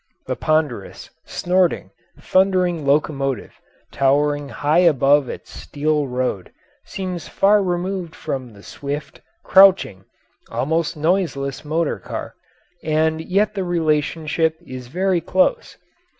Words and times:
The 0.25 0.35
ponderous, 0.35 1.11
snorting, 1.25 1.91
thundering 2.19 2.87
locomotive, 2.87 3.61
towering 3.91 4.49
high 4.49 4.79
above 4.79 5.29
its 5.29 5.51
steel 5.51 6.07
road, 6.07 6.51
seems 6.83 7.27
far 7.27 7.61
removed 7.61 8.15
from 8.15 8.51
the 8.53 8.63
swift, 8.63 9.21
crouching, 9.43 10.05
almost 10.49 10.97
noiseless 10.97 11.63
motor 11.63 11.99
car, 11.99 12.33
and 12.83 13.21
yet 13.21 13.53
the 13.53 13.63
relationship 13.63 14.55
is 14.65 14.87
very 14.87 15.21
close. 15.21 15.77